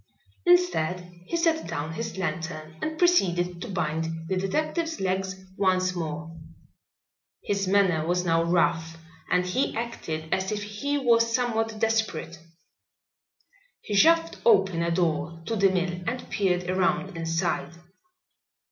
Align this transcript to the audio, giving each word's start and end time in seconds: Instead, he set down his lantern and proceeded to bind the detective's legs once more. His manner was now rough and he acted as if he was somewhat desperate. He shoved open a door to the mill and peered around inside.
Instead, 0.47 1.13
he 1.27 1.37
set 1.37 1.67
down 1.67 1.93
his 1.93 2.17
lantern 2.17 2.75
and 2.81 2.97
proceeded 2.97 3.61
to 3.61 3.67
bind 3.69 4.27
the 4.27 4.35
detective's 4.35 4.99
legs 4.99 5.35
once 5.57 5.93
more. 5.95 6.35
His 7.43 7.67
manner 7.67 8.07
was 8.07 8.25
now 8.25 8.41
rough 8.41 8.97
and 9.29 9.45
he 9.45 9.75
acted 9.77 10.33
as 10.33 10.51
if 10.51 10.63
he 10.63 10.97
was 10.97 11.31
somewhat 11.35 11.77
desperate. 11.77 12.39
He 13.83 13.93
shoved 13.93 14.37
open 14.43 14.81
a 14.81 14.89
door 14.89 15.39
to 15.45 15.55
the 15.55 15.69
mill 15.69 16.01
and 16.07 16.27
peered 16.31 16.67
around 16.67 17.15
inside. 17.15 17.75